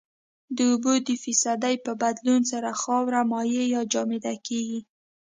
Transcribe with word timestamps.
د 0.55 0.57
اوبو 0.71 0.93
د 1.07 1.09
فیصدي 1.23 1.75
په 1.85 1.91
بدلون 2.01 2.41
سره 2.51 2.69
خاوره 2.81 3.21
مایع 3.31 3.65
یا 3.75 3.81
جامد 3.93 4.25
کیږي 4.47 4.79